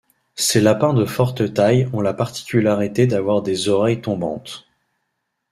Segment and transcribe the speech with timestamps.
[0.33, 4.65] Ces lapins de forte taille ont la particularité d'avoir des oreilles tombantes.